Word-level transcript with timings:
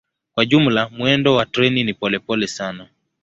Kwa 0.33 0.45
jumla 0.45 0.89
mwendo 0.89 1.35
wa 1.35 1.45
treni 1.45 1.83
ni 1.83 1.93
polepole 1.93 2.47
sana. 2.47 2.89